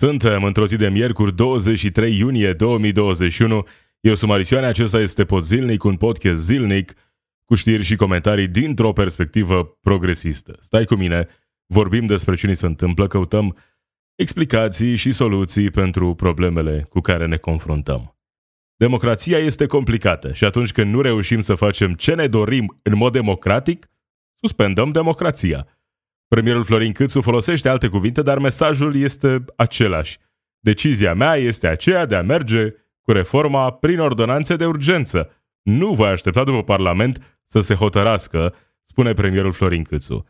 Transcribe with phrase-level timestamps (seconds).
[0.00, 3.66] Suntem într-o zi de miercuri, 23 iunie 2021.
[4.00, 6.94] Eu sunt Marisioane, acesta este Pod Zilnic, un podcast zilnic
[7.44, 10.56] cu știri și comentarii dintr-o perspectivă progresistă.
[10.60, 11.28] Stai cu mine,
[11.66, 13.56] vorbim despre ce ni se întâmplă, căutăm
[14.14, 18.18] explicații și soluții pentru problemele cu care ne confruntăm.
[18.76, 23.12] Democrația este complicată și atunci când nu reușim să facem ce ne dorim în mod
[23.12, 23.90] democratic,
[24.40, 25.66] suspendăm democrația.
[26.34, 30.18] Premierul Florin Câțu folosește alte cuvinte, dar mesajul este același.
[30.60, 35.30] Decizia mea este aceea de a merge cu reforma prin ordonanțe de urgență.
[35.62, 40.26] Nu voi aștepta după Parlament să se hotărască, spune premierul Florin Câțu.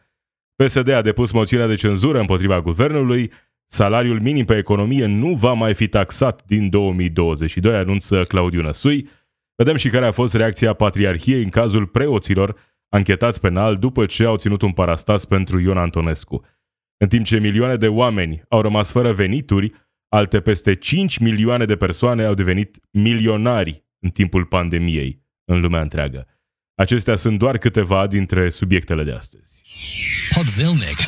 [0.54, 3.32] PSD a depus moțiunea de cenzură împotriva guvernului,
[3.66, 9.08] salariul minim pe economie nu va mai fi taxat din 2022, anunță Claudiu Năsui.
[9.54, 12.56] Vedem și care a fost reacția Patriarhiei în cazul preoților
[12.90, 16.44] anchetați penal după ce au ținut un parastas pentru Ion Antonescu.
[16.96, 19.72] În timp ce milioane de oameni au rămas fără venituri,
[20.08, 26.26] alte peste 5 milioane de persoane au devenit milionari în timpul pandemiei în lumea întreagă.
[26.74, 29.62] Acestea sunt doar câteva dintre subiectele de astăzi.
[30.34, 30.98] Podzilnic.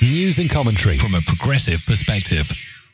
[0.00, 2.46] News and commentary from a progressive perspective.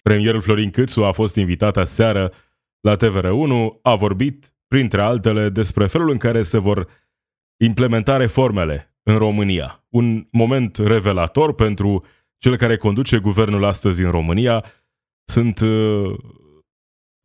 [0.02, 2.32] Premierul Florin Câțu a fost invitat aseară
[2.80, 6.88] la TVR1, a vorbit, printre altele, despre felul în care se vor
[7.56, 9.84] implementa reformele în România.
[9.88, 12.04] Un moment revelator pentru
[12.38, 14.64] cel care conduce guvernul astăzi în România.
[15.24, 16.14] Sunt uh,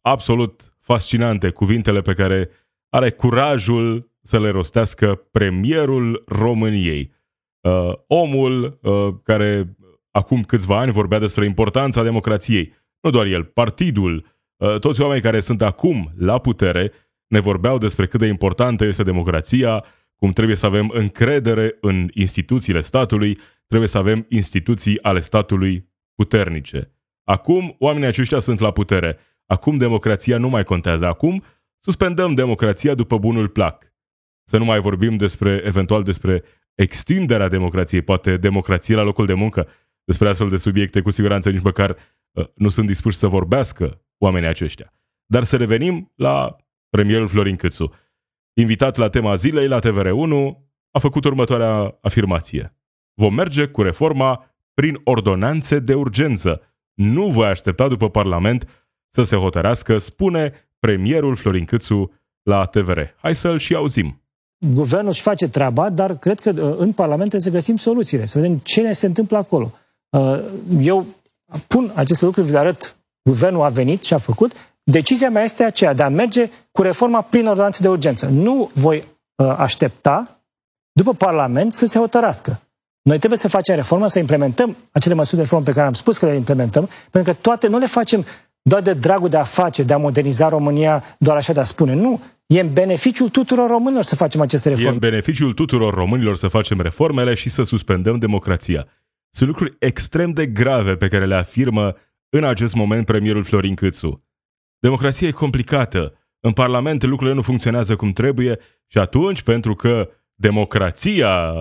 [0.02, 2.50] absolut fascinante cuvintele pe care
[2.90, 7.12] are curajul să le rostească premierul României.
[7.62, 9.76] Uh, omul uh, care
[10.12, 12.74] acum câțiva ani vorbea despre importanța democrației.
[13.02, 14.26] Nu doar el, partidul,
[14.58, 16.92] uh, toți oamenii care sunt acum la putere
[17.28, 19.86] ne vorbeau despre cât de importantă este democrația,
[20.20, 26.94] cum trebuie să avem încredere în instituțiile statului, trebuie să avem instituții ale statului puternice.
[27.24, 29.18] Acum, oamenii aceștia sunt la putere.
[29.46, 31.06] Acum democrația nu mai contează.
[31.06, 31.44] Acum
[31.80, 33.94] suspendăm democrația după bunul plac.
[34.44, 36.44] Să nu mai vorbim despre, eventual, despre
[36.76, 39.68] extinderea democrației, poate democrație la locul de muncă.
[40.04, 41.96] Despre astfel de subiecte, cu siguranță, nici măcar
[42.32, 44.94] uh, nu sunt dispuși să vorbească oamenii aceștia.
[45.26, 46.56] Dar să revenim la
[46.90, 47.94] premierul Florin Câțu
[48.60, 50.58] invitat la tema zilei la TVR1,
[50.92, 52.76] a făcut următoarea afirmație.
[53.14, 56.62] Vom merge cu reforma prin ordonanțe de urgență.
[56.94, 58.68] Nu voi aștepta după Parlament
[59.10, 62.12] să se hotărească, spune premierul Florin Câțu
[62.44, 63.00] la TVR.
[63.22, 64.22] Hai să-l și auzim.
[64.74, 68.40] Guvernul își face treaba, dar cred că uh, în Parlament trebuie să găsim soluțiile, să
[68.40, 69.74] vedem ce ne se întâmplă acolo.
[70.10, 70.40] Uh,
[70.82, 71.06] eu
[71.68, 72.98] pun aceste lucruri, vi le arăt.
[73.24, 74.52] Guvernul a venit și a făcut,
[74.92, 78.26] Decizia mea este aceea de a merge cu reforma prin ordonanță de urgență.
[78.26, 79.04] Nu voi
[79.36, 80.44] uh, aștepta
[80.92, 82.62] după Parlament să se hotărască.
[83.02, 86.18] Noi trebuie să facem reformă, să implementăm acele măsuri de reformă pe care am spus
[86.18, 88.26] că le implementăm, pentru că toate nu le facem
[88.62, 91.94] doar de dragul de a face, de a moderniza România, doar așa de a spune.
[91.94, 92.20] Nu,
[92.56, 94.90] E în beneficiul tuturor românilor să facem aceste reforme.
[94.90, 98.88] E în beneficiul tuturor românilor să facem reformele și să suspendăm democrația.
[99.30, 101.96] Sunt lucruri extrem de grave pe care le afirmă
[102.30, 104.24] în acest moment premierul Florin Câțu.
[104.80, 106.14] Democrația e complicată.
[106.40, 111.54] În Parlament lucrurile nu funcționează cum trebuie și atunci, pentru că democrația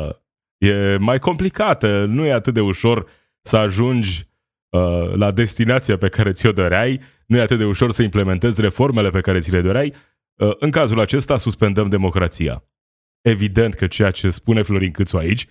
[0.59, 3.11] e mai complicată, nu e atât de ușor
[3.43, 4.28] să ajungi
[4.69, 9.11] uh, la destinația pe care ți-o doreai, nu e atât de ușor să implementezi reformele
[9.11, 9.95] pe care ți le doreai,
[10.34, 12.65] uh, în cazul acesta suspendăm democrația.
[13.21, 15.47] Evident că ceea ce spune Florin Câțu aici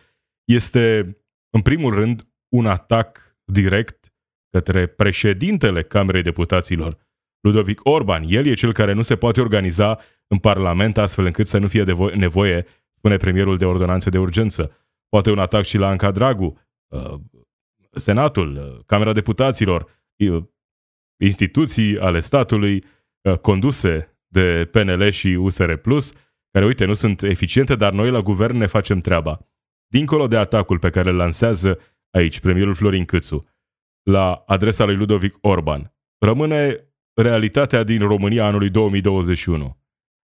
[0.46, 1.18] este,
[1.50, 4.14] în primul rând, un atac direct
[4.50, 7.07] către președintele Camerei Deputaților,
[7.48, 8.24] Ludovic Orban.
[8.28, 11.84] El e cel care nu se poate organiza în Parlament astfel încât să nu fie
[12.16, 14.72] nevoie, spune premierul de ordonanțe de urgență.
[15.10, 17.14] Poate un atac și la Anca Dragu, uh,
[17.92, 19.88] Senatul, uh, Camera Deputaților,
[20.18, 20.44] uh,
[21.20, 22.84] instituții ale statului
[23.42, 26.14] conduse de PNL și USR Plus,
[26.52, 29.40] care, uite, nu sunt eficiente, dar noi la guvern ne facem treaba.
[29.88, 31.80] Dincolo de atacul pe care îl lansează
[32.12, 33.48] aici premierul Florin Câțu
[34.04, 36.87] la adresa lui Ludovic Orban, rămâne
[37.22, 39.78] realitatea din România anului 2021.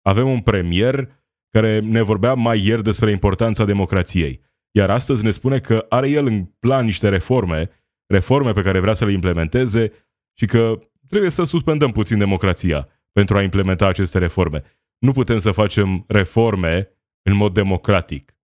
[0.02, 1.08] Avem un premier
[1.50, 4.40] care ne vorbea mai ieri despre importanța democrației,
[4.70, 7.70] iar astăzi ne spune că are el în plan niște reforme,
[8.06, 9.92] reforme pe care vrea să le implementeze
[10.38, 10.78] și că
[11.08, 14.62] trebuie să suspendăm puțin democrația pentru a implementa aceste reforme.
[14.98, 16.88] Nu putem să facem reforme
[17.22, 18.34] în mod democratic.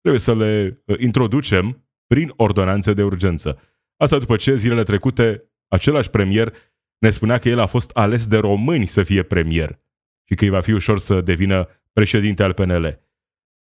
[0.00, 3.60] Trebuie să le uh, introducem prin ordonanțe de urgență.
[3.96, 6.54] Asta după ce zilele trecute același premier
[7.00, 9.80] ne spunea că el a fost ales de români să fie premier
[10.24, 13.00] și că îi va fi ușor să devină președinte al PNL.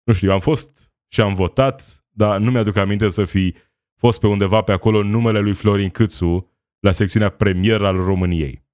[0.04, 3.56] Nu știu, am fost și am votat, dar nu mi-aduc aminte să fi
[3.95, 8.66] fost pe undeva pe acolo numele lui Florin Câțu la secțiunea premier al României.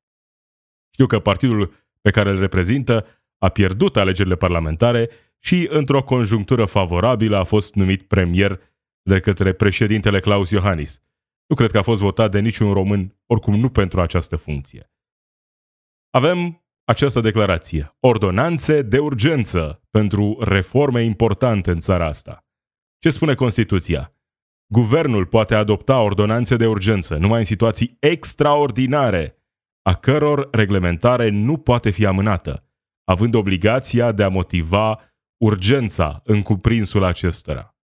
[0.94, 3.06] Știu că partidul pe care îl reprezintă
[3.38, 8.62] a pierdut alegerile parlamentare și, într-o conjunctură favorabilă, a fost numit premier
[9.02, 11.02] de către președintele Claus Iohannis.
[11.48, 14.92] Nu cred că a fost votat de niciun român, oricum nu pentru această funcție.
[16.10, 17.96] Avem această declarație.
[18.00, 22.46] Ordonanțe de urgență pentru reforme importante în țara asta.
[23.00, 24.12] Ce spune Constituția?
[24.74, 29.44] Guvernul poate adopta ordonanțe de urgență numai în situații extraordinare,
[29.82, 32.70] a căror reglementare nu poate fi amânată,
[33.04, 35.00] având obligația de a motiva
[35.38, 37.76] urgența în cuprinsul acestora.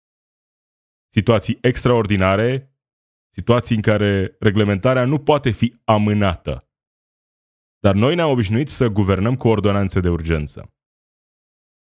[1.08, 2.71] Situații extraordinare,
[3.34, 6.68] situații în care reglementarea nu poate fi amânată.
[7.78, 10.74] Dar noi ne-am obișnuit să guvernăm cu ordonanțe de urgență.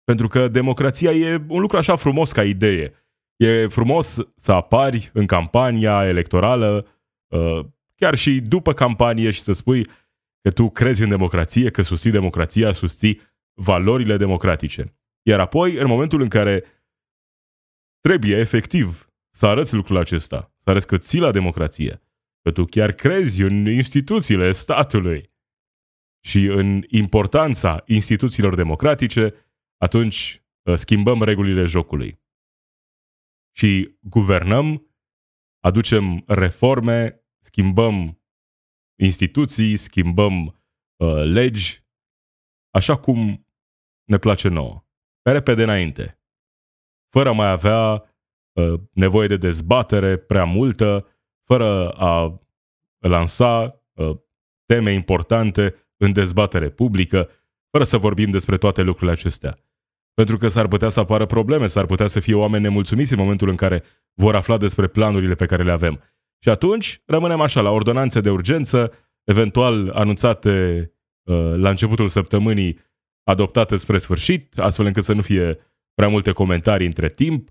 [0.03, 2.93] Pentru că democrația e un lucru așa frumos ca idee.
[3.35, 6.87] E frumos să apari în campania electorală,
[7.27, 7.65] uh,
[7.95, 9.87] chiar și după campanie și să spui
[10.41, 13.21] că tu crezi în democrație, că susții democrația, susții
[13.53, 14.97] valorile democratice.
[15.21, 16.63] Iar apoi, în momentul în care
[17.99, 22.01] trebuie efectiv să arăți lucrul acesta, să arăți că ții la democrație,
[22.41, 25.31] că tu chiar crezi în instituțiile statului
[26.25, 29.33] și în importanța instituțiilor democratice,
[29.77, 32.21] atunci uh, schimbăm regulile jocului.
[33.55, 34.95] Și guvernăm,
[35.59, 38.21] aducem reforme, schimbăm
[38.99, 41.83] instituții, schimbăm uh, legi,
[42.69, 43.47] așa cum
[44.03, 44.85] ne place nouă.
[45.21, 46.21] Pe repede înainte.
[47.09, 48.12] Fără a mai avea uh,
[48.91, 51.07] nevoie de dezbatere prea multă,
[51.43, 52.41] fără a
[52.99, 54.17] lansa uh,
[54.65, 57.29] teme importante în dezbatere publică,
[57.69, 59.57] fără să vorbim despre toate lucrurile acestea.
[60.13, 63.49] Pentru că s-ar putea să apară probleme, s-ar putea să fie oameni nemulțumiți în momentul
[63.49, 63.83] în care
[64.13, 66.01] vor afla despre planurile pe care le avem.
[66.39, 68.91] Și atunci rămânem așa, la ordonanțe de urgență,
[69.23, 70.91] eventual anunțate
[71.23, 72.79] uh, la începutul săptămânii,
[73.23, 75.57] adoptate spre sfârșit, astfel încât să nu fie
[75.93, 77.49] prea multe comentarii între timp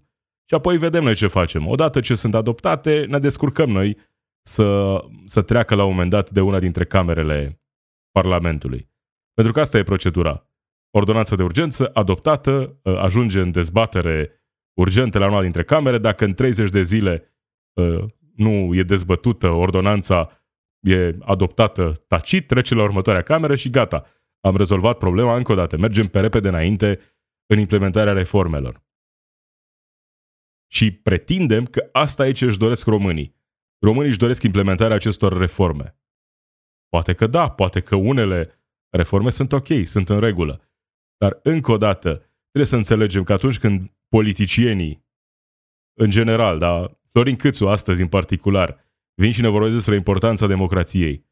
[0.53, 1.67] și apoi vedem noi ce facem.
[1.67, 3.97] Odată ce sunt adoptate, ne descurcăm noi
[4.43, 7.63] să, să treacă la un moment dat de una dintre camerele
[8.11, 8.89] Parlamentului.
[9.35, 10.47] Pentru că asta e procedura.
[10.91, 14.31] Ordonanța de urgență adoptată uh, ajunge în dezbatere
[14.79, 15.99] urgentă la una dintre camere.
[15.99, 17.35] Dacă în 30 de zile
[17.73, 18.05] uh,
[18.37, 20.43] nu e dezbătută, ordonanța
[20.81, 24.07] e adoptată tacit, trece la următoarea cameră și gata.
[24.41, 25.77] Am rezolvat problema încă o dată.
[25.77, 27.01] Mergem pe repede înainte
[27.47, 28.83] în implementarea reformelor.
[30.73, 33.35] Și pretindem că asta e ce își doresc românii.
[33.79, 35.99] Românii își doresc implementarea acestor reforme.
[36.89, 38.61] Poate că da, poate că unele
[38.91, 40.71] reforme sunt ok, sunt în regulă.
[41.17, 42.09] Dar încă o dată,
[42.49, 45.07] trebuie să înțelegem că atunci când politicienii,
[45.99, 51.27] în general, dar Florin Câțu astăzi în particular, vin și ne vorbesc despre importanța democrației.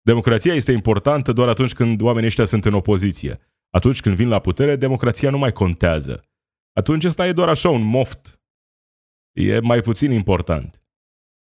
[0.00, 3.38] Democrația este importantă doar atunci când oamenii ăștia sunt în opoziție.
[3.70, 6.24] Atunci când vin la putere, democrația nu mai contează.
[6.72, 8.41] Atunci ăsta e doar așa un moft.
[9.32, 10.82] E mai puțin important.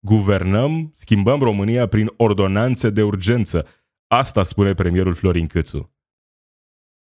[0.07, 3.67] Guvernăm, schimbăm România prin ordonanțe de urgență.
[4.07, 5.97] Asta spune premierul Florin Câțu.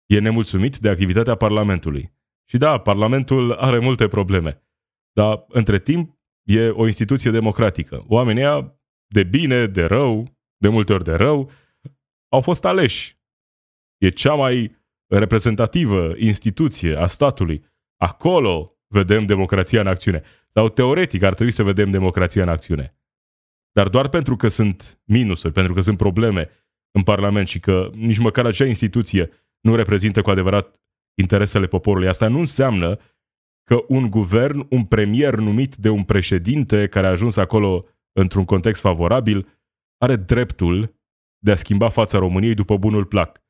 [0.06, 2.12] E nemulțumit de activitatea Parlamentului.
[2.48, 4.62] Și da, Parlamentul are multe probleme.
[5.12, 6.18] Dar, între timp,
[6.48, 8.04] e o instituție democratică.
[8.08, 11.50] Oamenii de bine, de rău, de multe ori de rău,
[12.32, 13.18] au fost aleși.
[13.98, 17.64] E cea mai reprezentativă instituție a statului.
[17.96, 20.22] Acolo vedem democrația în acțiune.
[20.54, 22.94] Sau teoretic ar trebui să vedem democrația în acțiune.
[23.72, 26.48] Dar doar pentru că sunt minusuri, pentru că sunt probleme
[26.90, 29.30] în Parlament și că nici măcar acea instituție
[29.60, 30.80] nu reprezintă cu adevărat
[31.14, 32.08] interesele poporului.
[32.08, 32.98] Asta nu înseamnă
[33.64, 38.80] că un guvern, un premier numit de un președinte care a ajuns acolo într-un context
[38.80, 39.60] favorabil,
[39.98, 40.94] are dreptul
[41.38, 43.42] de a schimba fața României după bunul plac.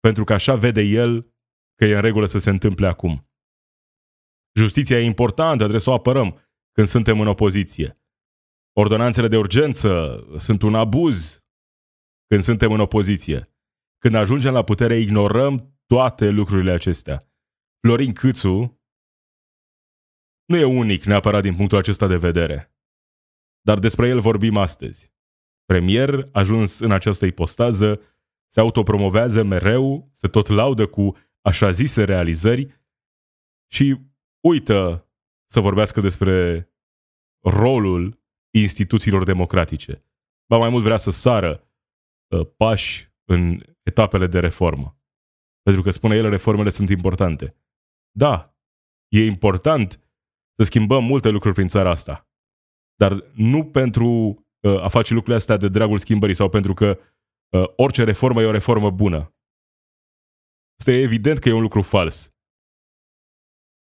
[0.00, 1.34] Pentru că așa vede el
[1.74, 3.29] că e în regulă să se întâmple acum.
[4.54, 6.40] Justiția e importantă, trebuie să o apărăm
[6.72, 8.00] când suntem în opoziție.
[8.72, 11.44] Ordonanțele de urgență sunt un abuz
[12.26, 13.54] când suntem în opoziție.
[13.98, 17.18] Când ajungem la putere, ignorăm toate lucrurile acestea.
[17.80, 18.80] Florin Câțu
[20.44, 22.74] nu e unic neapărat din punctul acesta de vedere.
[23.60, 25.12] Dar despre el vorbim astăzi.
[25.64, 28.00] Premier, ajuns în această ipostază,
[28.52, 32.82] se autopromovează mereu, se tot laudă cu așa zise realizări
[33.72, 34.09] și
[34.40, 35.08] uită
[35.50, 36.68] să vorbească despre
[37.44, 40.04] rolul instituțiilor democratice.
[40.48, 41.70] Ba mai mult vrea să sară
[42.28, 44.98] uh, pași în etapele de reformă.
[45.62, 47.54] Pentru că, spune el, reformele sunt importante.
[48.10, 48.56] Da,
[49.08, 50.10] e important
[50.56, 52.28] să schimbăm multe lucruri prin țara asta.
[52.94, 54.08] Dar nu pentru
[54.60, 56.98] uh, a face lucrurile astea de dragul schimbării sau pentru că
[57.48, 59.34] uh, orice reformă e o reformă bună.
[60.78, 62.34] Este evident că e un lucru fals.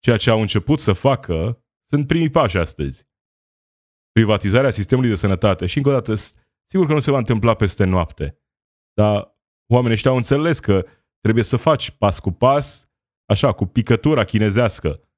[0.05, 3.09] Ceea ce au început să facă sunt primii pași astăzi.
[4.13, 6.15] Privatizarea sistemului de sănătate și încă o dată,
[6.65, 8.43] sigur că nu se va întâmpla peste noapte,
[8.93, 9.39] dar
[9.73, 10.87] oamenii ăștia au înțeles că
[11.21, 12.89] trebuie să faci pas cu pas,
[13.25, 15.09] așa, cu picătura chinezească,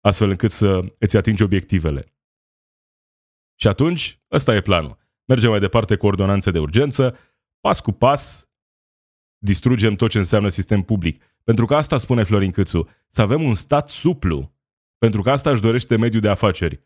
[0.00, 2.14] astfel încât să îți atingi obiectivele.
[3.60, 4.98] Și atunci, ăsta e planul.
[5.24, 7.16] Mergem mai departe cu ordonanțe de urgență,
[7.60, 8.50] pas cu pas,
[9.38, 11.22] distrugem tot ce înseamnă sistem public.
[11.46, 14.54] Pentru că asta spune Florin Câțu, să avem un stat suplu.
[14.98, 16.82] Pentru că asta își dorește mediul de afaceri.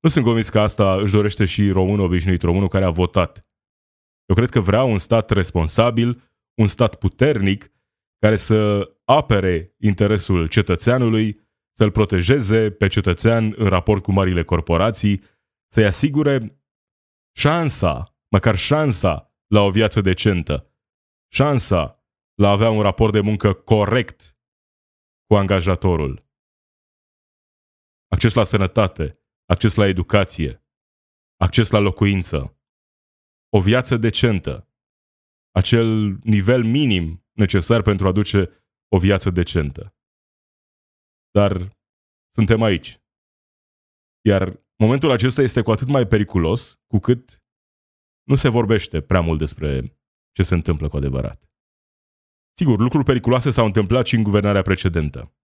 [0.00, 3.46] Nu sunt convins că asta își dorește și românul obișnuit, românul care a votat.
[4.26, 6.22] Eu cred că vrea un stat responsabil,
[6.54, 7.72] un stat puternic,
[8.18, 11.40] care să apere interesul cetățeanului,
[11.76, 15.22] să-l protejeze pe cetățean în raport cu marile corporații,
[15.72, 16.60] să-i asigure
[17.36, 20.70] șansa, măcar șansa la o viață decentă,
[21.32, 22.03] șansa
[22.34, 24.38] la a avea un raport de muncă corect
[25.26, 26.26] cu angajatorul,
[28.08, 30.64] acces la sănătate, acces la educație,
[31.36, 32.58] acces la locuință,
[33.48, 34.68] o viață decentă,
[35.50, 39.96] acel nivel minim necesar pentru a aduce o viață decentă.
[41.30, 41.78] Dar
[42.34, 43.00] suntem aici.
[44.26, 47.42] Iar momentul acesta este cu atât mai periculos cu cât
[48.22, 49.98] nu se vorbește prea mult despre
[50.32, 51.53] ce se întâmplă cu adevărat.
[52.56, 55.34] Sigur, lucruri periculoase s-au întâmplat și în guvernarea precedentă.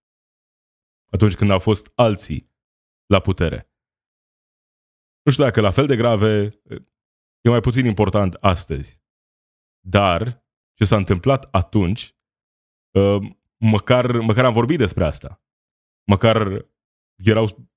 [1.13, 2.51] Atunci când au fost alții
[3.07, 3.71] la putere.
[5.23, 6.49] Nu știu dacă la fel de grave
[7.41, 9.01] e mai puțin important astăzi.
[9.81, 12.17] Dar ce s-a întâmplat atunci,
[12.95, 13.19] ă,
[13.57, 15.43] măcar, măcar am vorbit despre asta.
[16.07, 16.67] Măcar
[17.25, 17.69] erau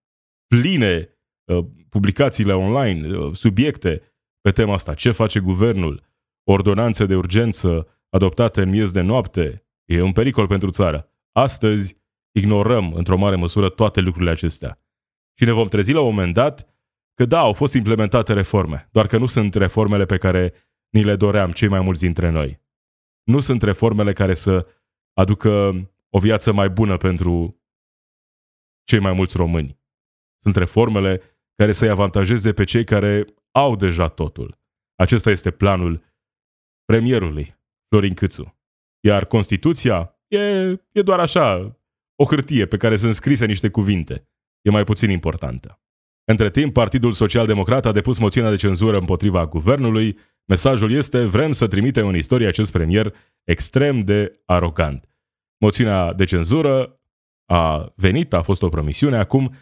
[0.48, 4.02] pline ă, publicațiile online, ă, subiecte
[4.42, 4.94] pe tema asta.
[4.94, 6.04] Ce face guvernul?
[6.44, 9.66] Ordonanțe de urgență adoptate în miez de noapte.
[9.86, 11.10] E un pericol pentru țară.
[11.32, 11.98] Astăzi
[12.32, 14.80] ignorăm într-o mare măsură toate lucrurile acestea.
[15.38, 16.68] Și ne vom trezi la un moment dat
[17.14, 20.54] că da, au fost implementate reforme, doar că nu sunt reformele pe care
[20.90, 22.62] ni le doream cei mai mulți dintre noi.
[23.24, 24.68] Nu sunt reformele care să
[25.14, 25.50] aducă
[26.10, 27.62] o viață mai bună pentru
[28.84, 29.80] cei mai mulți români.
[30.44, 31.22] Sunt reformele
[31.56, 34.60] care să-i avantajeze pe cei care au deja totul.
[34.96, 36.04] Acesta este planul
[36.86, 37.56] premierului,
[37.94, 38.58] Florin Câțu.
[39.00, 40.38] Iar Constituția e,
[40.92, 41.78] e doar așa,
[42.16, 44.28] o hârtie pe care sunt scrise niște cuvinte.
[44.62, 45.82] E mai puțin importantă.
[46.24, 50.18] Între timp, Partidul Social Democrat a depus moțiunea de cenzură împotriva guvernului.
[50.46, 55.10] Mesajul este, vrem să trimitem în istorie acest premier extrem de arogant.
[55.58, 57.00] Moțiunea de cenzură
[57.46, 59.56] a venit, a fost o promisiune, acum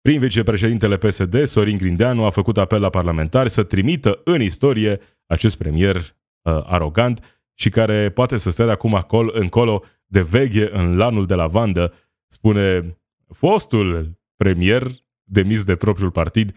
[0.00, 5.56] prin vicepreședintele PSD, Sorin Grindeanu, a făcut apel la parlamentari să trimită în istorie acest
[5.56, 10.96] premier uh, arogant și care poate să stea de acum acolo, încolo de veghe în
[10.96, 11.92] lanul de lavandă,
[12.28, 12.98] spune
[13.28, 14.86] fostul premier
[15.24, 16.56] demis de propriul partid,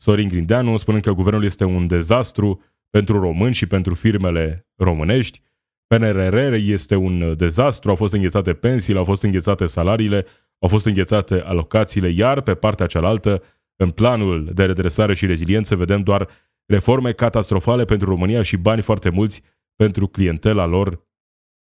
[0.00, 5.40] Sorin Grindeanu, spunând că guvernul este un dezastru pentru români și pentru firmele românești.
[5.86, 10.26] PNRR este un dezastru, au fost înghețate pensiile, au fost înghețate salariile,
[10.58, 13.42] au fost înghețate alocațiile, iar pe partea cealaltă,
[13.76, 16.28] în planul de redresare și reziliență, vedem doar
[16.66, 19.42] reforme catastrofale pentru România și bani foarte mulți
[19.82, 21.08] pentru clientela lor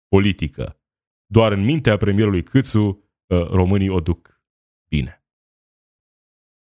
[0.08, 0.80] politică.
[1.26, 4.42] Doar în mintea premierului Câțu, uh, românii o duc
[4.90, 5.26] bine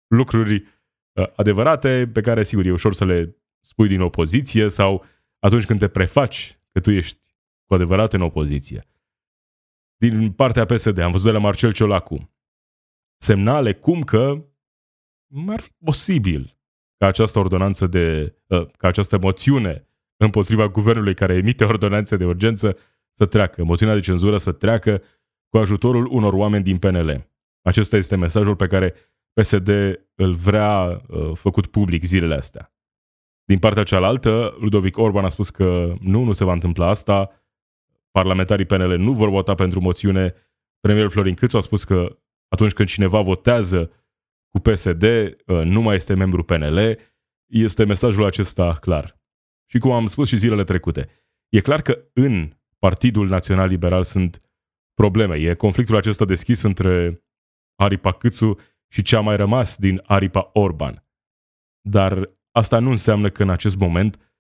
[0.08, 5.04] lucruri uh, adevărate pe care, sigur, e ușor să le spui din opoziție sau
[5.38, 7.26] atunci când te prefaci că tu ești
[7.66, 8.84] cu adevărat în opoziție.
[9.96, 12.32] Din partea PSD am văzut de la Marcel Ciolacu
[13.20, 14.46] semnale cum că
[15.46, 16.58] ar fi posibil
[16.96, 19.87] ca această ordonanță de, uh, ca această moțiune
[20.18, 22.76] împotriva guvernului care emite ordonanțe de urgență
[23.14, 25.02] să treacă, moțiunea de cenzură să treacă
[25.48, 27.30] cu ajutorul unor oameni din PNL.
[27.62, 28.94] Acesta este mesajul pe care
[29.32, 29.68] PSD
[30.14, 32.72] îl vrea uh, făcut public zilele astea.
[33.44, 37.30] Din partea cealaltă, Ludovic Orban a spus că nu, nu se va întâmpla asta,
[38.10, 40.34] parlamentarii PNL nu vor vota pentru moțiune,
[40.80, 43.90] premierul Florin Câțu a spus că atunci când cineva votează
[44.48, 46.98] cu PSD, uh, nu mai este membru PNL,
[47.46, 49.17] este mesajul acesta clar.
[49.70, 51.08] Și cum am spus și zilele trecute,
[51.48, 54.42] e clar că în Partidul Național Liberal sunt
[54.94, 55.36] probleme.
[55.36, 57.24] E conflictul acesta deschis între
[57.80, 58.58] Aripa Câțu
[58.92, 61.06] și ce a mai rămas din aripa Orban.
[61.80, 64.32] Dar asta nu înseamnă că în acest moment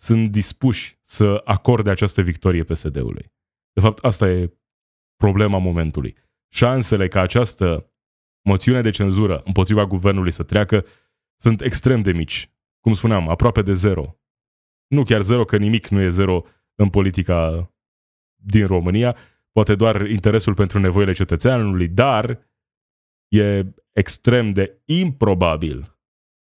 [0.00, 3.32] sunt dispuși să acorde această victorie PSD-ului.
[3.72, 4.58] De fapt, asta e
[5.16, 6.16] problema momentului.
[6.52, 7.92] Șansele ca această
[8.44, 10.86] moțiune de cenzură împotriva guvernului să treacă
[11.40, 12.50] sunt extrem de mici,
[12.80, 14.18] cum spuneam, aproape de zero.
[14.86, 16.42] Nu chiar zero, că nimic nu e zero
[16.74, 17.70] în politica
[18.34, 19.16] din România,
[19.52, 22.48] poate doar interesul pentru nevoile cetățeanului, dar
[23.28, 25.98] e extrem de improbabil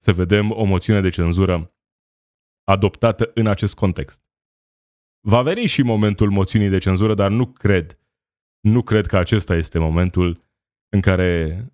[0.04, 1.74] să vedem o moțiune de cenzură
[2.64, 4.22] adoptată în acest context.
[5.28, 8.00] Va veni și momentul moțiunii de cenzură, dar nu cred,
[8.60, 10.38] nu cred că acesta este momentul
[10.90, 11.66] în care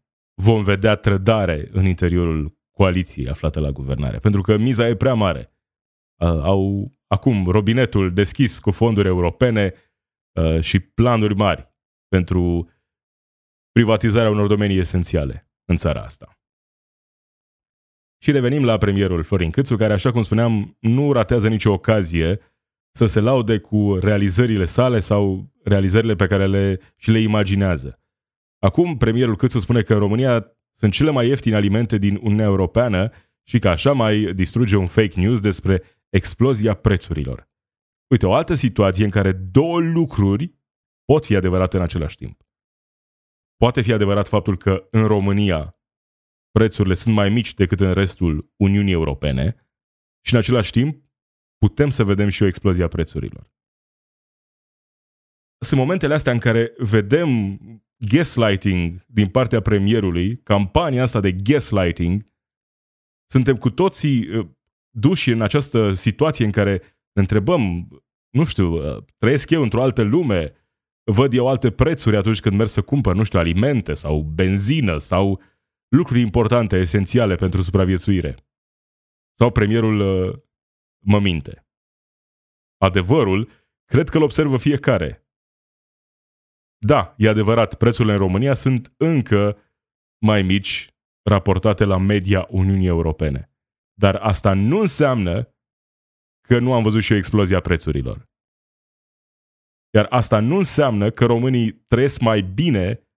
[0.41, 4.17] vom vedea trădare în interiorul coaliției aflată la guvernare.
[4.17, 5.52] Pentru că miza e prea mare.
[6.23, 9.73] Au acum robinetul deschis cu fonduri europene
[10.59, 11.73] și planuri mari
[12.07, 12.69] pentru
[13.71, 16.37] privatizarea unor domenii esențiale în țara asta.
[18.23, 22.39] Și revenim la premierul Florin Câțu, care, așa cum spuneam, nu ratează nicio ocazie
[22.95, 27.99] să se laude cu realizările sale sau realizările pe care le și le imaginează.
[28.59, 33.11] Acum, premierul Câțu spune că în România sunt cele mai ieftine alimente din Uniunea Europeană
[33.47, 35.83] și că așa mai distruge un fake news despre
[36.13, 37.51] explozia prețurilor.
[38.09, 40.55] Uite, o altă situație în care două lucruri
[41.05, 42.41] pot fi adevărate în același timp.
[43.55, 45.79] Poate fi adevărat faptul că în România
[46.51, 49.55] prețurile sunt mai mici decât în restul Uniunii Europene
[50.25, 51.03] și în același timp
[51.57, 53.51] putem să vedem și o explozie a prețurilor.
[55.65, 57.59] Sunt momentele astea în care vedem
[57.97, 62.23] gaslighting din partea premierului, campania asta de gaslighting,
[63.31, 64.49] suntem cu toții uh,
[64.95, 66.71] duși în această situație în care
[67.11, 67.87] ne întrebăm,
[68.29, 70.53] nu știu, uh, trăiesc eu într-o altă lume,
[71.11, 75.41] văd eu alte prețuri atunci când merg să cumpăr, nu știu, alimente sau benzină sau
[75.87, 78.35] lucruri importante, esențiale pentru supraviețuire.
[79.39, 80.39] Sau premierul uh,
[81.05, 81.67] mă minte.
[82.77, 83.49] Adevărul,
[83.85, 85.27] cred că îl observă fiecare.
[86.77, 89.57] Da, e adevărat, prețurile în România sunt încă
[90.25, 93.52] mai mici raportate la media Uniunii Europene.
[93.93, 95.55] Dar asta nu înseamnă
[96.47, 98.31] că nu am văzut și o explozie a prețurilor.
[99.93, 103.07] Iar asta nu înseamnă că românii trăiesc mai bine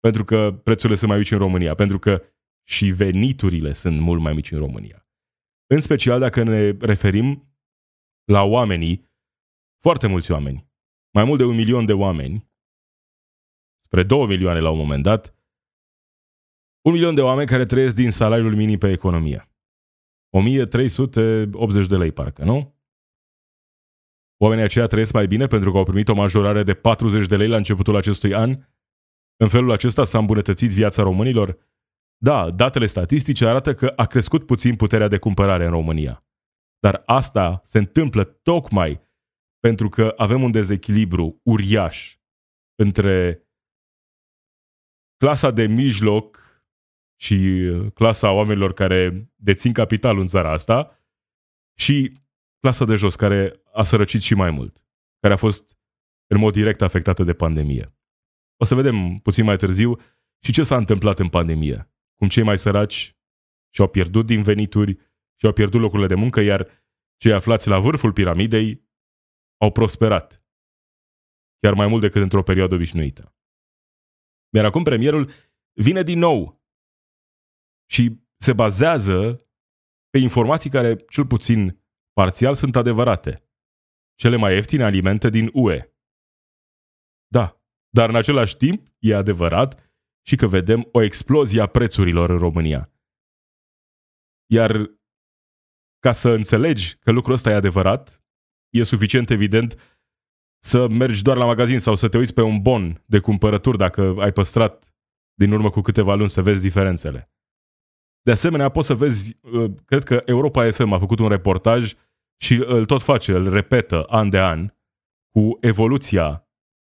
[0.00, 2.22] pentru că prețurile sunt mai mici în România, pentru că
[2.68, 5.06] și veniturile sunt mult mai mici în România.
[5.66, 7.56] În special dacă ne referim
[8.24, 9.10] la oamenii,
[9.80, 10.70] foarte mulți oameni,
[11.14, 12.50] mai mult de un milion de oameni,
[13.84, 15.36] spre două milioane la un moment dat,
[16.84, 19.51] un milion de oameni care trăiesc din salariul minim pe economie.
[20.32, 22.80] 1380 de lei, parcă, nu?
[24.42, 27.48] Oamenii aceia trăiesc mai bine pentru că au primit o majorare de 40 de lei
[27.48, 28.50] la începutul acestui an?
[29.36, 31.58] În felul acesta s-a îmbunătățit viața românilor?
[32.16, 36.26] Da, datele statistice arată că a crescut puțin puterea de cumpărare în România.
[36.78, 39.00] Dar asta se întâmplă tocmai
[39.60, 42.18] pentru că avem un dezechilibru uriaș
[42.74, 43.46] între
[45.16, 46.51] clasa de mijloc
[47.22, 50.98] și clasa oamenilor care dețin capitalul în țara asta
[51.78, 52.12] și
[52.60, 54.84] clasa de jos care a sărăcit și mai mult,
[55.20, 55.76] care a fost
[56.26, 57.96] în mod direct afectată de pandemie.
[58.56, 59.96] O să vedem puțin mai târziu
[60.44, 61.92] și ce s-a întâmplat în pandemie.
[62.16, 63.16] Cum cei mai săraci
[63.74, 64.98] și-au pierdut din venituri
[65.40, 66.68] și-au pierdut locurile de muncă, iar
[67.16, 68.88] cei aflați la vârful piramidei
[69.60, 70.44] au prosperat.
[71.58, 73.36] Chiar mai mult decât într-o perioadă obișnuită.
[74.54, 75.30] Iar acum premierul
[75.72, 76.61] vine din nou
[77.92, 79.36] și se bazează
[80.10, 83.34] pe informații care, cel puțin parțial, sunt adevărate.
[84.14, 85.92] Cele mai ieftine alimente din UE.
[87.26, 89.92] Da, dar în același timp e adevărat
[90.26, 92.92] și că vedem o explozie a prețurilor în România.
[94.50, 94.90] Iar
[95.98, 98.24] ca să înțelegi că lucrul ăsta e adevărat,
[98.70, 99.98] e suficient evident
[100.64, 104.14] să mergi doar la magazin sau să te uiți pe un bon de cumpărături dacă
[104.18, 104.94] ai păstrat
[105.34, 107.32] din urmă cu câteva luni să vezi diferențele.
[108.22, 111.94] De asemenea, poți să vezi, uh, cred că Europa FM a făcut un reportaj
[112.40, 114.74] și îl tot face, îl repetă an de an,
[115.34, 116.48] cu evoluția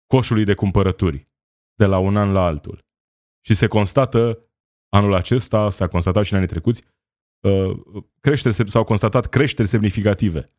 [0.07, 1.29] coșului de cumpărături
[1.75, 2.85] de la un an la altul.
[3.45, 4.49] Și se constată
[4.89, 6.83] anul acesta, s-a constatat și în anii trecuți,
[7.39, 10.51] uh, creșteri, s-au constatat creșteri semnificative.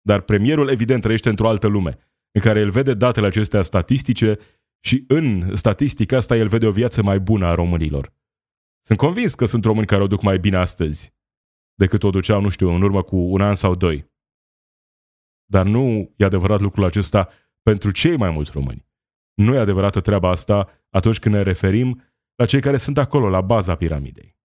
[0.00, 1.98] Dar premierul evident trăiește într-o altă lume,
[2.30, 4.38] în care el vede datele acestea statistice
[4.80, 8.12] și în statistica asta el vede o viață mai bună a românilor.
[8.86, 11.14] Sunt convins că sunt români care o duc mai bine astăzi
[11.74, 14.12] decât o duceau, nu știu, în urmă cu un an sau doi.
[15.44, 17.28] Dar nu e adevărat lucrul acesta
[17.62, 18.88] pentru cei mai mulți români.
[19.34, 22.02] Nu e adevărată treaba asta atunci când ne referim
[22.34, 24.38] la cei care sunt acolo, la baza piramidei.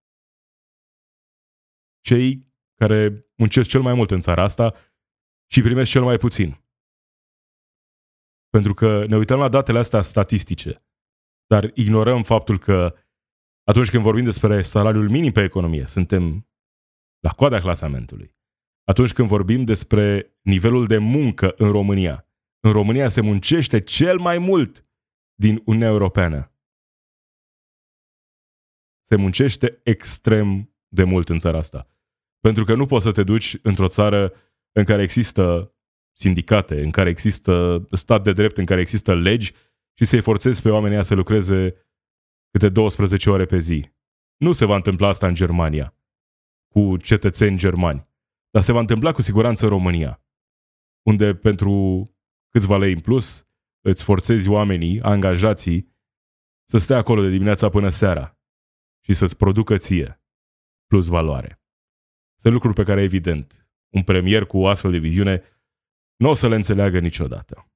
[1.99, 4.75] Cei care muncesc cel mai mult în țara asta
[5.51, 6.63] și primesc cel mai puțin.
[8.49, 10.85] Pentru că ne uităm la datele astea statistice,
[11.45, 12.95] dar ignorăm faptul că
[13.69, 16.47] atunci când vorbim despre salariul minim pe economie, suntem
[17.19, 18.35] la coada clasamentului.
[18.83, 22.27] Atunci când vorbim despre nivelul de muncă în România.
[22.59, 24.85] În România se muncește cel mai mult
[25.35, 26.53] din Uniunea Europeană.
[29.07, 31.87] Se muncește extrem de mult în țara asta.
[32.39, 34.33] Pentru că nu poți să te duci într-o țară
[34.71, 35.75] în care există
[36.17, 39.53] sindicate, în care există stat de drept, în care există legi
[39.93, 41.73] și să-i forțezi pe oamenii să lucreze
[42.51, 43.91] câte 12 ore pe zi.
[44.37, 45.95] Nu se va întâmpla asta în Germania,
[46.67, 48.07] cu cetățeni germani,
[48.49, 50.23] dar se va întâmpla cu siguranță în România,
[51.05, 52.03] unde pentru
[52.49, 53.47] câțiva lei în plus
[53.81, 55.97] îți forțezi oamenii, angajații,
[56.69, 58.37] să stea acolo de dimineața până seara
[59.03, 60.21] și să-ți producă ție
[60.87, 61.61] plus valoare.
[62.39, 65.43] Sunt lucruri pe care, evident, un premier cu o astfel de viziune
[66.15, 67.71] nu o să le înțeleagă niciodată.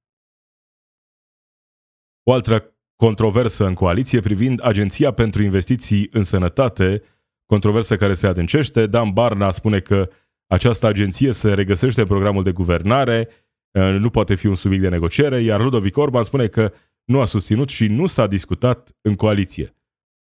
[2.23, 7.01] O altă controversă în coaliție privind Agenția pentru Investiții în Sănătate,
[7.45, 8.87] controversă care se adâncește.
[8.87, 10.09] Dan Barna spune că
[10.47, 13.27] această agenție se regăsește în programul de guvernare,
[13.73, 16.73] nu poate fi un subiect de negociere, iar Ludovic Orban spune că
[17.05, 19.75] nu a susținut și nu s-a discutat în coaliție.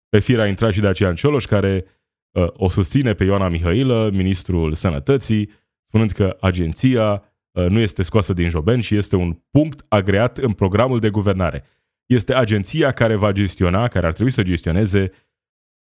[0.09, 1.85] Pe fir a intrat și Dacian Cioloș, care
[2.31, 5.50] uh, o susține pe Ioana Mihailă, ministrul sănătății,
[5.87, 10.52] spunând că agenția uh, nu este scoasă din joben și este un punct agreat în
[10.52, 11.64] programul de guvernare
[12.09, 15.12] este agenția care va gestiona, care ar trebui să gestioneze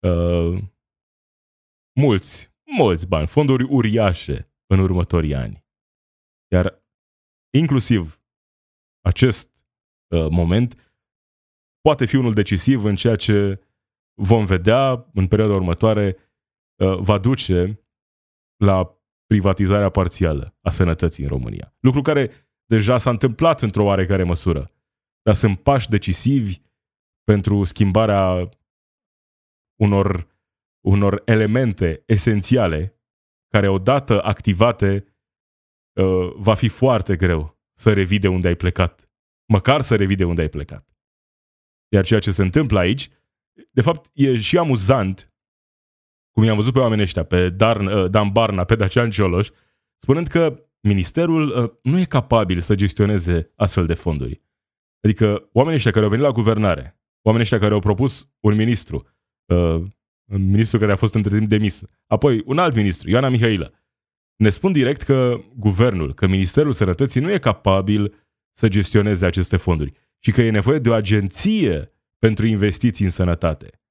[0.06, 0.62] uh,
[2.00, 5.66] mulți, mulți bani, fonduri uriașe în următorii ani.
[6.52, 6.84] Iar
[7.50, 8.22] inclusiv
[9.00, 9.66] acest
[10.14, 10.92] uh, moment
[11.80, 13.60] poate fi unul decisiv în ceea ce
[14.20, 16.16] vom vedea în perioada următoare
[16.82, 17.84] uh, va duce
[18.64, 21.74] la privatizarea parțială a sănătății în România.
[21.80, 22.30] Lucru care
[22.64, 24.64] deja s-a întâmplat într-o oarecare măsură
[25.22, 26.60] dar sunt pași decisivi
[27.24, 28.48] pentru schimbarea
[29.80, 30.28] unor,
[30.80, 33.00] unor elemente esențiale
[33.48, 35.16] care odată activate
[36.00, 39.10] uh, va fi foarte greu să revii de unde ai plecat.
[39.52, 40.96] Măcar să revii de unde ai plecat.
[41.92, 43.10] Iar ceea ce se întâmplă aici,
[43.70, 45.32] de fapt, e și amuzant,
[46.30, 49.48] cum i-am văzut pe oamenii ăștia, pe Darn, uh, Dan Barna, pe Dacian Cioloș,
[50.02, 54.42] spunând că ministerul uh, nu e capabil să gestioneze astfel de fonduri.
[55.00, 59.06] Adică oamenii ăștia care au venit la guvernare, oamenii ăștia care au propus un ministru,
[59.52, 59.82] uh,
[60.32, 63.72] un ministru care a fost între timp demis, apoi un alt ministru, Ioana Mihailă,
[64.36, 68.14] ne spun direct că guvernul, că Ministerul Sănătății nu e capabil
[68.56, 73.82] să gestioneze aceste fonduri și că e nevoie de o agenție pentru investiții în sănătate.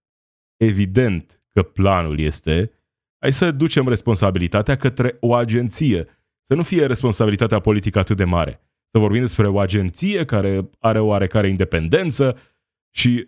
[0.58, 2.72] Evident că planul este
[3.20, 6.06] hai să ducem responsabilitatea către o agenție,
[6.44, 8.62] să nu fie responsabilitatea politică atât de mare
[8.92, 12.38] să vorbim despre o agenție care are oarecare independență
[12.96, 13.28] și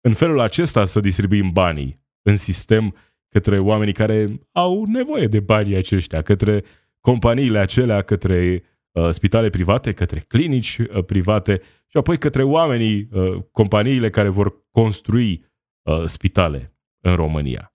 [0.00, 2.94] în felul acesta să distribuim banii în sistem
[3.28, 6.64] către oamenii care au nevoie de banii aceștia, către
[7.00, 13.42] companiile acelea, către uh, spitale private, către clinici uh, private și apoi către oamenii, uh,
[13.52, 15.44] companiile care vor construi
[15.82, 17.72] uh, spitale în România.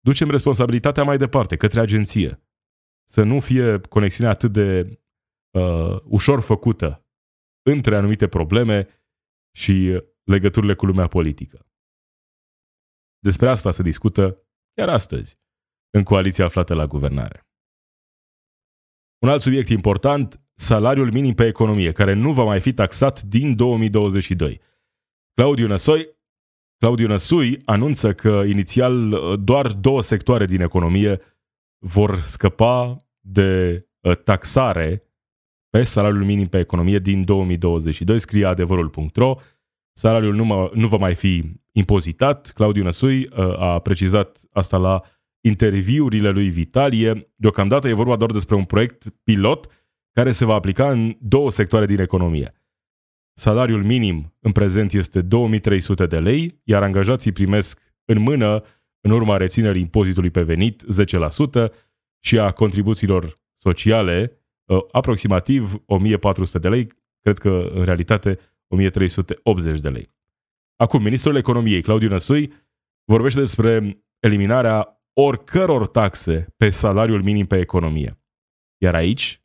[0.00, 2.42] Ducem responsabilitatea mai departe, către agenție.
[3.04, 4.98] Să nu fie conexiunea atât de
[5.54, 7.06] uh, ușor făcută
[7.62, 8.88] între anumite probleme
[9.56, 11.66] și legăturile cu lumea politică.
[13.18, 14.38] Despre asta se discută
[14.74, 15.38] chiar astăzi,
[15.90, 17.48] în coaliția aflată la guvernare.
[19.22, 23.56] Un alt subiect important, salariul minim pe economie, care nu va mai fi taxat din
[23.56, 24.60] 2022.
[25.34, 26.08] Claudiu Năsoi,
[26.78, 29.10] Claudiu Năsui anunță că inițial
[29.44, 31.20] doar două sectoare din economie
[31.78, 35.13] vor scăpa de uh, taxare
[35.74, 39.34] pe salariul minim pe economie din 2022, scrie adevărul.ro.
[39.92, 42.50] Salariul nu, mă, nu va mai fi impozitat.
[42.54, 45.02] Claudiu Năsui uh, a precizat asta la
[45.40, 47.32] interviurile lui Vitalie.
[47.36, 49.66] Deocamdată e vorba doar despre un proiect pilot
[50.12, 52.52] care se va aplica în două sectoare din economie.
[53.38, 58.62] Salariul minim în prezent este 2300 de lei, iar angajații primesc în mână,
[59.00, 60.84] în urma reținerii impozitului pe venit,
[61.68, 61.72] 10%
[62.18, 64.42] și a contribuțiilor sociale, uh,
[64.92, 66.86] aproximativ 1400 de lei,
[67.20, 70.12] cred că în realitate 1380 de lei.
[70.76, 72.52] Acum, ministrul economiei, Claudiu Năsui,
[73.04, 78.18] vorbește despre eliminarea oricăror taxe pe salariul minim pe economie.
[78.82, 79.42] Iar aici,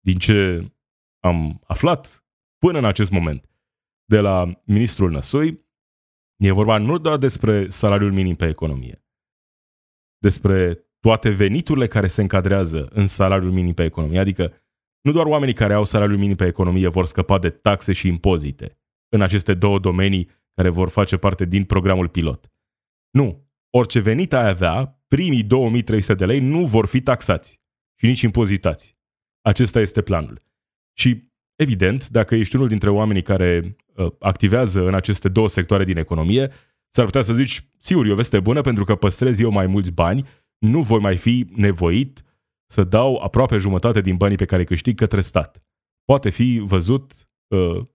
[0.00, 0.72] din ce
[1.20, 2.24] am aflat
[2.58, 3.50] până în acest moment
[4.04, 5.66] de la ministrul Năsui,
[6.36, 9.04] e vorba nu doar despre salariul minim pe economie,
[10.18, 14.18] despre toate veniturile care se încadrează în salariul minim pe economie.
[14.18, 14.52] Adică
[15.00, 18.78] nu doar oamenii care au salariul minim pe economie vor scăpa de taxe și impozite
[19.08, 22.52] în aceste două domenii care vor face parte din programul pilot.
[23.10, 23.46] Nu.
[23.70, 27.60] Orice venit ai avea primii 2300 de lei nu vor fi taxați
[27.98, 28.96] și nici impozitați.
[29.40, 30.42] Acesta este planul.
[30.96, 35.96] Și, evident, dacă ești unul dintre oamenii care uh, activează în aceste două sectoare din
[35.96, 36.50] economie,
[36.88, 39.92] s-ar putea să zici, sigur, e o veste bună pentru că păstrez eu mai mulți
[39.92, 42.22] bani, nu voi mai fi nevoit
[42.70, 45.62] să dau aproape jumătate din banii pe care îi câștig către stat.
[46.04, 47.86] Poate fi văzut uh,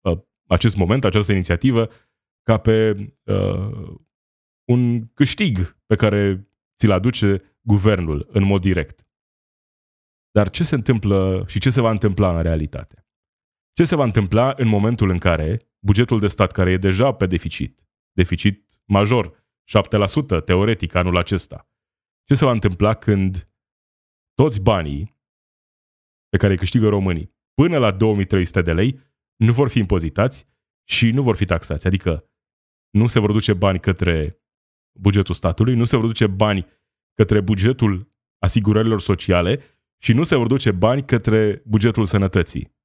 [0.00, 1.88] uh, acest moment, această inițiativă,
[2.42, 3.98] ca pe uh,
[4.64, 9.06] un câștig pe care ți-l aduce guvernul în mod direct.
[10.30, 13.06] Dar ce se întâmplă și ce se va întâmpla în realitate?
[13.72, 17.26] Ce se va întâmpla în momentul în care bugetul de stat, care e deja pe
[17.26, 19.39] deficit, deficit major,
[20.40, 21.68] 7% teoretic anul acesta,
[22.24, 23.48] ce se va întâmpla când
[24.34, 25.18] toți banii
[26.28, 29.00] pe care îi câștigă românii până la 2300 de lei
[29.36, 30.46] nu vor fi impozitați
[30.88, 31.86] și nu vor fi taxați.
[31.86, 32.30] Adică
[32.90, 34.42] nu se vor duce bani către
[35.00, 36.66] bugetul statului, nu se vor duce bani
[37.14, 39.62] către bugetul asigurărilor sociale
[40.02, 42.76] și nu se vor duce bani către bugetul sănătății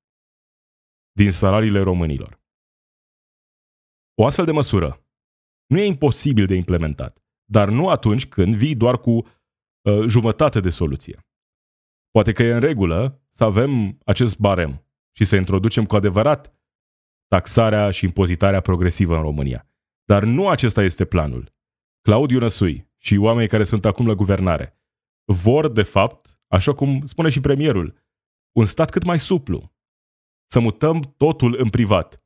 [1.12, 2.44] din salariile românilor.
[4.22, 5.05] O astfel de măsură
[5.66, 9.28] nu e imposibil de implementat, dar nu atunci când vii doar cu uh,
[10.08, 11.20] jumătate de soluție.
[12.12, 16.56] Poate că e în regulă să avem acest barem și să introducem cu adevărat
[17.28, 19.70] taxarea și impozitarea progresivă în România.
[20.04, 21.54] Dar nu acesta este planul.
[22.02, 24.80] Claudiu Năsui și oamenii care sunt acum la guvernare
[25.26, 28.04] vor, de fapt, așa cum spune și premierul,
[28.52, 29.74] un stat cât mai suplu.
[30.46, 32.24] Să mutăm totul în privat.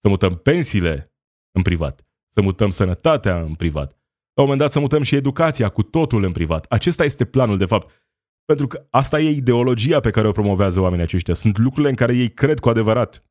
[0.00, 1.14] Să mutăm pensiile
[1.50, 2.03] în privat.
[2.34, 3.90] Să mutăm sănătatea în privat.
[4.34, 6.64] La un moment dat să mutăm și educația cu totul în privat.
[6.64, 8.12] Acesta este planul, de fapt.
[8.44, 11.34] Pentru că asta e ideologia pe care o promovează oamenii aceștia.
[11.34, 13.24] Sunt lucrurile în care ei cred cu adevărat.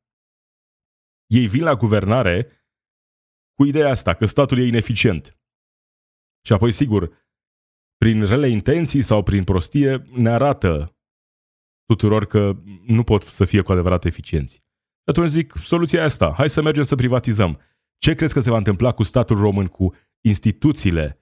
[1.26, 2.48] Ei vin la guvernare
[3.54, 5.38] cu ideea asta, că statul e ineficient.
[6.46, 7.10] Și apoi, sigur,
[7.96, 10.96] prin rele intenții sau prin prostie, ne arată
[11.84, 12.52] tuturor că
[12.86, 14.54] nu pot să fie cu adevărat eficienți.
[14.54, 17.60] Și atunci zic, soluția e asta, hai să mergem să privatizăm.
[18.04, 21.20] Ce crezi că se va întâmpla cu statul român, cu instituțiile,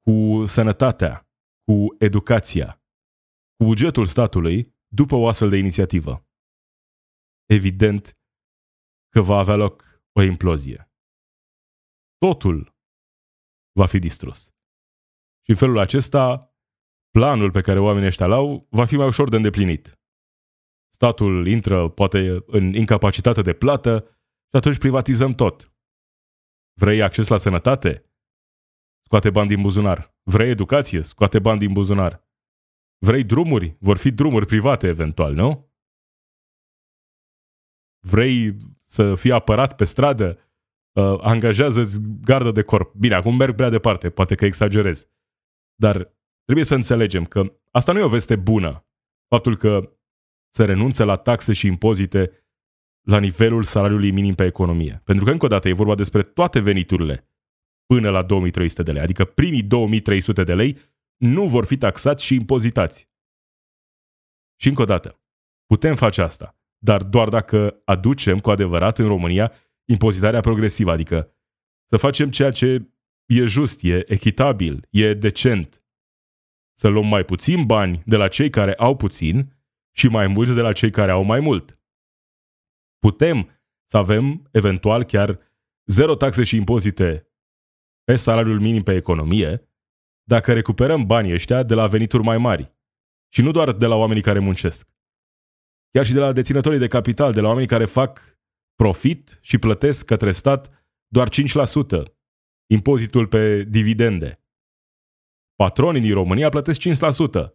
[0.00, 1.28] cu sănătatea,
[1.64, 2.82] cu educația,
[3.56, 6.26] cu bugetul statului după o astfel de inițiativă?
[7.46, 8.18] Evident
[9.08, 10.92] că va avea loc o implozie.
[12.18, 12.76] Totul
[13.72, 14.44] va fi distrus.
[15.42, 16.54] Și în felul acesta,
[17.10, 20.00] planul pe care oamenii ăștia l-au va fi mai ușor de îndeplinit.
[20.94, 24.04] Statul intră poate în incapacitate de plată
[24.48, 25.71] și atunci privatizăm tot.
[26.74, 28.04] Vrei acces la sănătate?
[29.04, 30.14] Scoate bani din buzunar.
[30.22, 31.02] Vrei educație?
[31.02, 32.26] Scoate bani din buzunar.
[32.98, 33.76] Vrei drumuri?
[33.80, 35.70] Vor fi drumuri private eventual, nu?
[38.08, 40.38] Vrei să fii apărat pe stradă?
[40.92, 42.94] Uh, angajează gardă de corp.
[42.94, 45.08] Bine, acum merg prea departe, poate că exagerez.
[45.74, 48.86] Dar trebuie să înțelegem că asta nu e o veste bună.
[49.28, 49.96] Faptul că
[50.54, 52.41] se renunță la taxe și impozite
[53.02, 55.00] la nivelul salariului minim pe economie.
[55.04, 57.28] Pentru că, încă o dată, e vorba despre toate veniturile
[57.86, 59.02] până la 2300 de lei.
[59.02, 60.78] Adică primii 2300 de lei
[61.16, 63.10] nu vor fi taxați și impozitați.
[64.60, 65.20] Și încă o dată,
[65.66, 69.52] putem face asta, dar doar dacă aducem cu adevărat în România
[69.84, 71.34] impozitarea progresivă, adică
[71.86, 72.92] să facem ceea ce
[73.26, 75.84] e just, e echitabil, e decent.
[76.78, 79.52] Să luăm mai puțin bani de la cei care au puțin
[79.90, 81.81] și mai mulți de la cei care au mai mult.
[83.06, 83.48] Putem
[83.90, 85.38] să avem, eventual, chiar
[85.86, 87.28] zero taxe și impozite
[88.04, 89.68] pe salariul minim pe economie,
[90.22, 92.74] dacă recuperăm banii ăștia de la venituri mai mari.
[93.32, 94.88] Și nu doar de la oamenii care muncesc.
[95.90, 98.38] Chiar și de la deținătorii de capital, de la oamenii care fac
[98.74, 102.02] profit și plătesc către stat doar 5%
[102.66, 104.44] impozitul pe dividende.
[105.54, 107.50] Patronii din România plătesc 5%.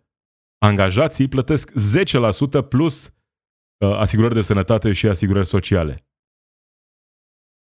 [0.57, 3.16] Angajații plătesc 10% plus uh,
[3.85, 6.07] asigurări de sănătate și asigurări sociale.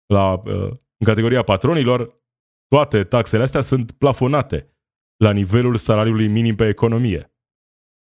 [0.05, 2.21] La, uh, în categoria patronilor,
[2.67, 4.77] toate taxele astea sunt plafonate
[5.17, 7.33] la nivelul salariului minim pe economie.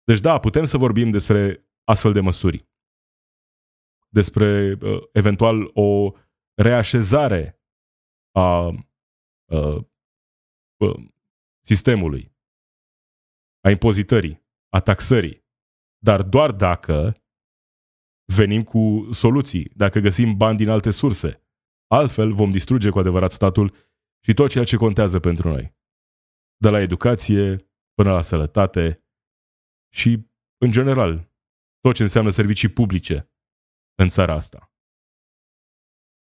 [0.03, 2.69] Deci da, putem să vorbim despre astfel de măsuri.
[4.10, 6.12] Despre uh, eventual o
[6.53, 7.62] reașezare
[8.31, 8.67] a
[9.45, 9.84] uh,
[10.77, 10.95] uh,
[11.62, 12.36] sistemului,
[13.62, 15.45] a impozitării, a taxării,
[15.97, 17.13] dar doar dacă
[18.25, 21.43] venim cu soluții, dacă găsim bani din alte surse.
[21.88, 23.75] Altfel vom distruge cu adevărat statul
[24.23, 25.75] și tot ceea ce contează pentru noi.
[26.57, 29.05] De la educație până la sănătate
[29.93, 31.31] și, în general,
[31.79, 33.31] tot ce înseamnă servicii publice
[33.95, 34.73] în țara asta.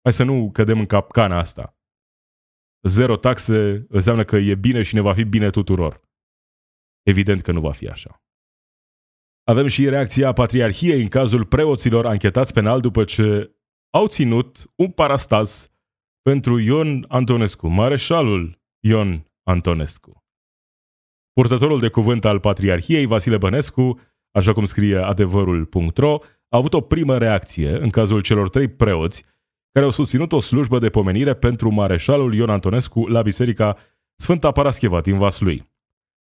[0.03, 1.79] Hai să nu cădem în capcana asta
[2.89, 6.03] zero taxe înseamnă că e bine și ne va fi bine tuturor.
[7.03, 8.24] Evident că nu va fi așa.
[9.47, 13.57] Avem și reacția Patriarhiei în cazul preoților anchetați penal după ce
[13.91, 15.71] au ținut un parastaz
[16.23, 20.25] pentru Ion Antonescu, mareșalul Ion Antonescu.
[21.33, 27.19] Purtătorul de cuvânt al Patriarhiei, Vasile Bănescu, așa cum scrie adevărul.ro, a avut o primă
[27.19, 29.25] reacție în cazul celor trei preoți
[29.73, 33.77] care au susținut o slujbă de pomenire pentru mareșalul Ion Antonescu la Biserica
[34.17, 35.73] Sfânta Parascheva din Vaslui.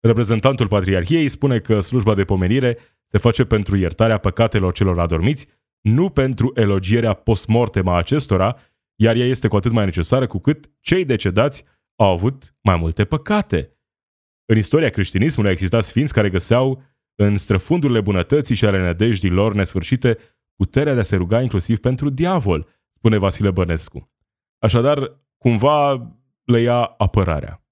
[0.00, 2.78] Reprezentantul Patriarhiei spune că slujba de pomenire
[3.10, 5.48] se face pentru iertarea păcatelor celor adormiți,
[5.80, 8.56] nu pentru elogierea post-mortem a acestora,
[8.94, 11.64] iar ea este cu atât mai necesară cu cât cei decedați
[11.96, 13.72] au avut mai multe păcate.
[14.44, 16.82] În istoria creștinismului a existat sfinți care găseau
[17.14, 20.18] în străfundurile bunătății și ale nădejdii lor nesfârșite
[20.56, 22.66] puterea de a se ruga inclusiv pentru diavol,
[22.96, 24.12] spune Vasile Bănescu.
[24.58, 26.10] Așadar, cumva
[26.44, 27.62] le ia apărarea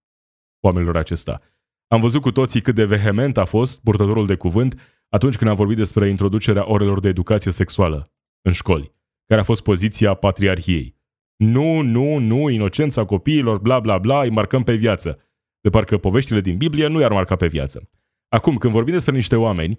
[0.60, 1.40] oamenilor acesta.
[1.88, 5.56] Am văzut cu toții cât de vehement a fost purtătorul de cuvânt atunci când am
[5.56, 8.02] vorbit despre introducerea orelor de educație sexuală
[8.42, 8.92] în școli,
[9.26, 10.96] care a fost poziția patriarhiei.
[11.36, 15.20] Nu, nu, nu, inocența copiilor, bla, bla, bla, îi marcăm pe viață.
[15.60, 17.90] De parcă poveștile din Biblie nu i-ar marca pe viață.
[18.28, 19.78] Acum, când vorbim despre niște oameni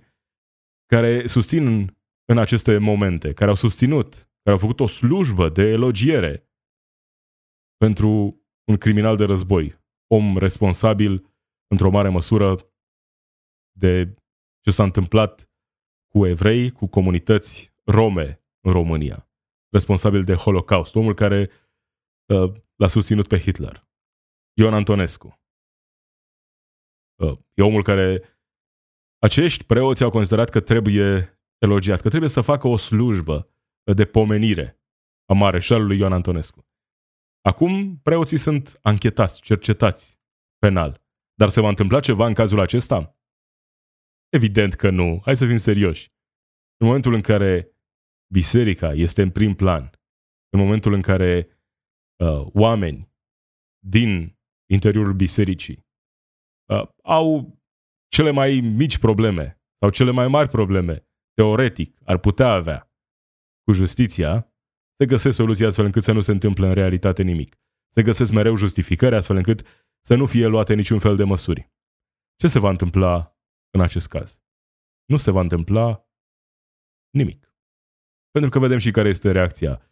[0.85, 6.49] care susțin în aceste momente, care au susținut, care au făcut o slujbă de elogiere
[7.77, 9.75] pentru un criminal de război,
[10.07, 11.35] om responsabil
[11.67, 12.71] într-o mare măsură
[13.79, 14.13] de
[14.67, 15.49] ce s-a întâmplat
[16.07, 19.29] cu evrei, cu comunități rome în România,
[19.69, 21.49] responsabil de Holocaust, omul care
[22.25, 23.87] uh, l-a susținut pe Hitler,
[24.53, 25.41] Ion Antonescu.
[27.15, 28.23] Uh, e omul care
[29.19, 33.49] acești preoți au considerat că trebuie elogiat, că trebuie să facă o slujbă
[33.95, 34.81] de pomenire
[35.25, 36.67] a mareșalului Ioan Antonescu.
[37.41, 40.19] Acum preoții sunt anchetați, cercetați
[40.57, 41.03] penal.
[41.33, 43.16] Dar se va întâmpla ceva în cazul acesta?
[44.37, 45.21] Evident că nu.
[45.23, 46.11] Hai să fim serioși.
[46.77, 47.71] În momentul în care
[48.33, 49.89] biserica este în prim plan,
[50.49, 51.47] în momentul în care
[52.23, 53.11] uh, oameni
[53.85, 54.37] din
[54.69, 55.85] interiorul bisericii
[56.69, 57.59] uh, au
[58.07, 62.91] cele mai mici probleme sau cele mai mari probleme, teoretic, ar putea avea
[63.63, 64.53] cu justiția,
[64.97, 67.55] se găsesc soluții astfel încât să nu se întâmple în realitate nimic.
[67.93, 69.65] Se găsesc mereu justificări astfel încât
[70.01, 71.71] să nu fie luate niciun fel de măsuri.
[72.35, 73.36] Ce se va întâmpla
[73.77, 74.39] în acest caz?
[75.05, 76.09] Nu se va întâmpla
[77.09, 77.55] nimic.
[78.31, 79.91] Pentru că vedem și care este reacția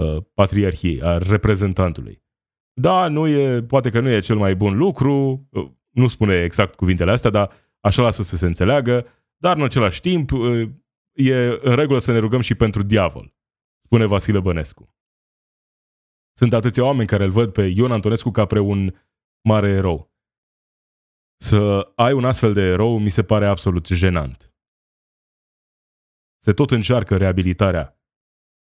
[0.00, 2.22] uh, patriarhiei, a reprezentantului.
[2.72, 6.74] Da, nu e, poate că nu e cel mai bun lucru, uh, nu spune exact
[6.74, 10.68] cuvintele astea, dar așa lasă să se înțeleagă, dar în același timp uh,
[11.12, 13.34] e în regulă să ne rugăm și pentru diavol,
[13.80, 14.94] spune Vasile Bănescu.
[16.36, 18.94] Sunt atâția oameni care îl văd pe Ion Antonescu ca pre un
[19.48, 20.09] mare erou.
[21.42, 24.54] Să ai un astfel de erou mi se pare absolut jenant.
[26.42, 28.00] Se tot încearcă reabilitarea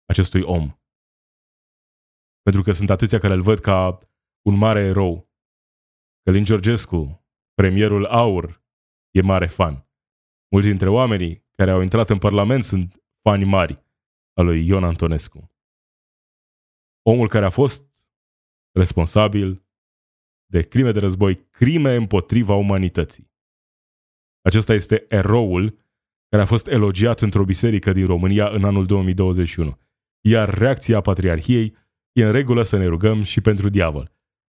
[0.05, 0.79] acestui om.
[2.41, 3.99] Pentru că sunt atâția care îl văd ca
[4.41, 5.29] un mare erou.
[6.23, 8.63] Călin Georgescu, premierul Aur,
[9.11, 9.87] e mare fan.
[10.51, 13.83] Mulți dintre oamenii care au intrat în Parlament sunt fani mari
[14.33, 15.51] al lui Ion Antonescu.
[17.01, 17.83] Omul care a fost
[18.71, 19.68] responsabil
[20.51, 23.31] de crime de război, crime împotriva umanității.
[24.41, 25.77] Acesta este eroul
[26.29, 29.79] care a fost elogiat într-o biserică din România în anul 2021.
[30.21, 31.75] Iar reacția patriarhiei
[32.11, 34.11] e în regulă să ne rugăm și pentru diavol.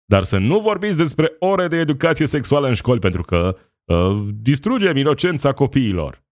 [0.04, 4.96] Dar să nu vorbiți despre ore de educație sexuală în școli, pentru că uh, distrugem
[4.96, 6.24] inocența copiilor.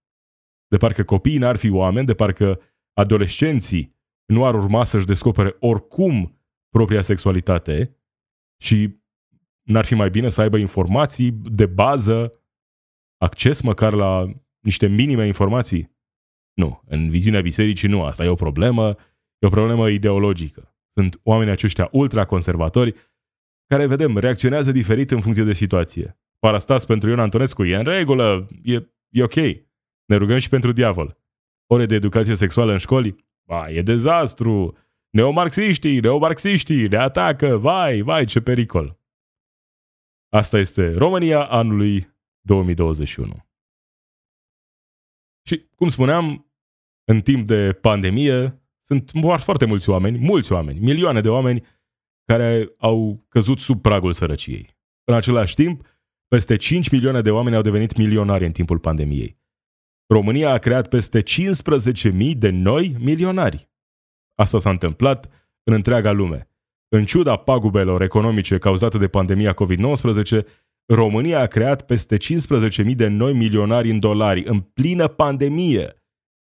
[0.69, 2.61] De parcă copiii n-ar fi oameni, de parcă
[2.93, 3.97] adolescenții
[4.33, 7.97] nu ar urma să-și descopere oricum propria sexualitate
[8.63, 9.01] și
[9.69, 12.33] N-ar fi mai bine să aibă informații de bază,
[13.17, 15.97] acces măcar la niște minime informații?
[16.55, 18.97] Nu, în viziunea bisericii nu, asta e o problemă,
[19.39, 20.75] e o problemă ideologică.
[20.93, 22.95] Sunt oamenii aceștia ultraconservatori
[23.67, 26.19] care, vedem, reacționează diferit în funcție de situație.
[26.39, 28.75] Parastas pentru Ion Antonescu e în regulă, e,
[29.09, 29.35] e ok.
[30.05, 31.19] Ne rugăm și pentru diavol.
[31.67, 33.17] Ore de educație sexuală în școli?
[33.47, 34.77] Ba, e dezastru.
[35.11, 38.98] Neomarxiștii, neomarxiștii ne atacă, vai, vai, ce pericol.
[40.29, 43.47] Asta este România anului 2021.
[45.43, 46.53] Și, cum spuneam,
[47.05, 51.67] în timp de pandemie, sunt foarte mulți oameni, mulți oameni, milioane de oameni
[52.25, 54.77] care au căzut sub pragul sărăciei.
[55.05, 55.87] În același timp,
[56.29, 59.39] peste 5 milioane de oameni au devenit milionari în timpul pandemiei.
[60.07, 63.71] România a creat peste 15.000 de noi milionari.
[64.35, 65.31] Asta s-a întâmplat
[65.63, 66.51] în întreaga lume.
[66.89, 70.47] În ciuda pagubelor economice cauzate de pandemia COVID-19,
[70.87, 76.03] România a creat peste 15.000 de noi milionari în dolari în plină pandemie.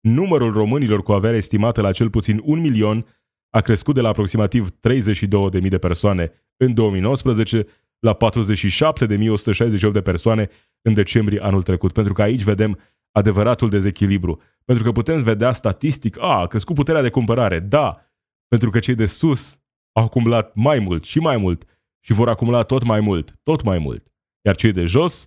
[0.00, 3.06] Numărul românilor cu avere estimată la cel puțin un milion
[3.50, 7.66] a crescut de la aproximativ 32.000 de persoane în 2019
[7.98, 10.48] la 47.168 de persoane
[10.82, 11.92] în decembrie anul trecut.
[11.92, 12.78] Pentru că aici vedem
[13.10, 14.40] adevăratul dezechilibru.
[14.64, 18.10] Pentru că putem vedea statistic, a, a crescut puterea de cumpărare, da,
[18.48, 19.61] pentru că cei de sus
[19.92, 21.64] au acumulat mai mult și mai mult
[22.00, 24.12] și vor acumula tot mai mult, tot mai mult.
[24.44, 25.26] Iar cei de jos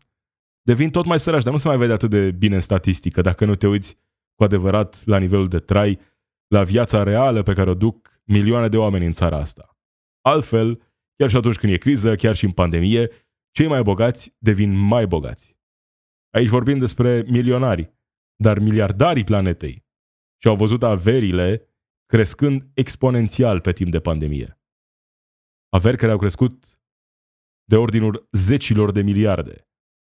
[0.62, 3.46] devin tot mai sărași, dar nu se mai vede atât de bine în statistică dacă
[3.46, 3.98] nu te uiți
[4.36, 6.00] cu adevărat la nivelul de trai,
[6.48, 9.78] la viața reală pe care o duc milioane de oameni în țara asta.
[10.22, 10.82] Altfel,
[11.16, 13.10] chiar și atunci când e criză, chiar și în pandemie,
[13.52, 15.58] cei mai bogați devin mai bogați.
[16.30, 17.94] Aici vorbim despre milionari,
[18.36, 19.86] dar miliardarii planetei
[20.42, 21.75] și-au văzut averile
[22.06, 24.60] crescând exponențial pe timp de pandemie.
[25.70, 26.80] Averi care au crescut
[27.64, 29.68] de ordinul zecilor de miliarde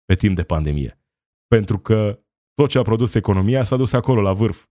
[0.06, 1.02] pe timp de pandemie.
[1.48, 2.24] Pentru că
[2.54, 4.68] tot ce a produs economia s-a dus acolo, la vârf.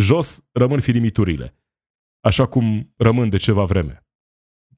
[0.00, 1.56] Jos rămân firimiturile,
[2.20, 4.06] așa cum rămân de ceva vreme,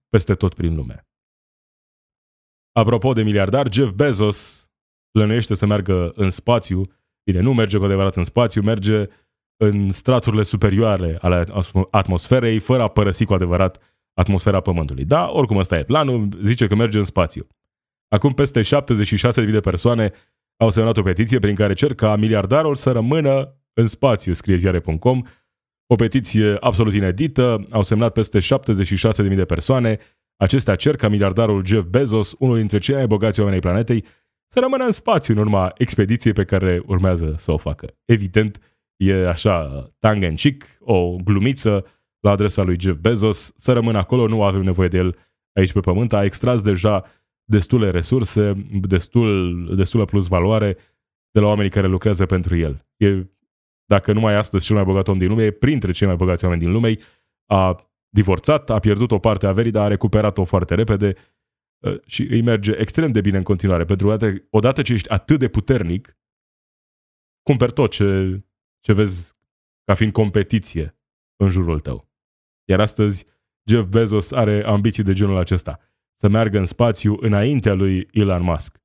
[0.08, 1.06] peste tot prin lume.
[2.72, 4.70] Apropo de miliardar, Jeff Bezos
[5.10, 6.82] plănuiește să meargă în spațiu.
[7.24, 9.06] Bine, nu merge cu adevărat în spațiu, merge
[9.64, 11.44] în straturile superioare ale
[11.90, 13.78] atmosferei, fără a părăsi cu adevărat
[14.14, 15.04] atmosfera Pământului.
[15.04, 17.46] Da, oricum ăsta e planul, zice că merge în spațiu.
[18.08, 20.12] Acum peste 76.000 de persoane
[20.56, 25.22] au semnat o petiție prin care cer ca miliardarul să rămână în spațiu, scrie ziare.com.
[25.86, 29.98] O petiție absolut inedită, au semnat peste 76.000 de persoane.
[30.36, 34.04] Acestea cer ca miliardarul Jeff Bezos, unul dintre cei mai bogați oameni ai planetei,
[34.48, 37.86] să rămână în spațiu în urma expediției pe care urmează să o facă.
[38.04, 38.58] Evident,
[39.08, 41.86] e așa tang and cheek, o glumiță
[42.20, 45.16] la adresa lui Jeff Bezos, să rămână acolo, nu avem nevoie de el
[45.52, 47.04] aici pe pământ, a extras deja
[47.44, 50.76] destule resurse, destul, destulă plus valoare
[51.30, 52.86] de la oamenii care lucrează pentru el.
[52.96, 53.26] E,
[53.84, 56.44] dacă nu mai astăzi cel mai bogat om din lume, e printre cei mai bogați
[56.44, 56.96] oameni din lume,
[57.46, 61.14] a divorțat, a pierdut o parte a averii, dar a recuperat-o foarte repede
[61.84, 63.84] ă, și îi merge extrem de bine în continuare.
[63.84, 66.16] Pentru că odată ce ești atât de puternic,
[67.42, 68.40] cumperi tot ce,
[68.82, 69.34] ce vezi
[69.84, 70.98] ca fiind competiție
[71.36, 72.08] în jurul tău.
[72.68, 73.26] Iar astăzi
[73.70, 75.80] Jeff Bezos are ambiții de genul acesta,
[76.14, 78.80] să meargă în spațiu înaintea lui Elon Musk.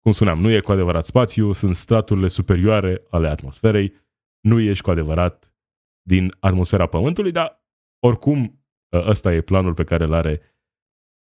[0.00, 3.94] Cum spuneam, nu e cu adevărat spațiu, sunt straturile superioare ale atmosferei,
[4.40, 5.54] nu ești cu adevărat
[6.02, 7.64] din atmosfera Pământului, dar
[7.98, 10.40] oricum ăsta e planul pe care îl are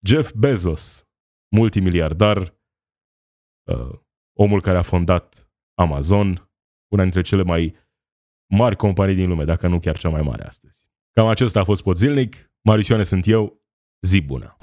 [0.08, 1.08] Jeff Bezos,
[1.56, 2.38] multimiliardar,
[3.72, 4.00] uh,
[4.38, 6.50] omul care a fondat Amazon,
[6.92, 7.85] una dintre cele mai
[8.48, 10.88] mari companii din lume, dacă nu chiar cea mai mare astăzi.
[11.14, 12.52] Cam acesta a fost pot zilnic.
[13.04, 13.62] Sunt eu.
[14.02, 14.58] Zi bună!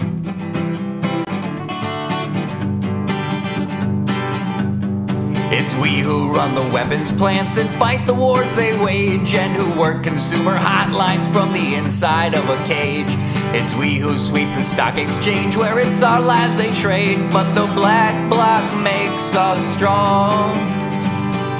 [5.53, 9.79] It's we who run the weapons plants and fight the wars they wage, and who
[9.79, 13.11] work consumer hotlines from the inside of a cage.
[13.53, 17.67] It's we who sweep the stock exchange where it's our lives they trade, but the
[17.75, 20.82] black bloc makes us strong.